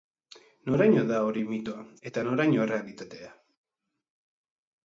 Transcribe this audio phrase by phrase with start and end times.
[0.69, 3.31] Noraino da hori mitoa eta noraino errealitatea?